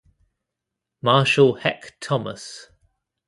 Marshal 1.03 1.53
Heck 1.57 1.99
Thomas. 1.99 2.71